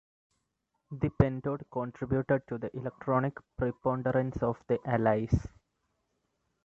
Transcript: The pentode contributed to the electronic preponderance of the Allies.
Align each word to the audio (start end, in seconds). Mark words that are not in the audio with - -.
The 0.89 1.09
pentode 1.21 1.61
contributed 1.71 2.47
to 2.47 2.57
the 2.57 2.75
electronic 2.75 3.37
preponderance 3.55 4.41
of 4.41 4.57
the 4.67 4.79
Allies. 4.83 5.45